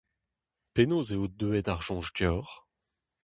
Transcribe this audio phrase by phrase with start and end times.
[0.75, 2.53] Penaos eo deuet ar soñj deoc'h?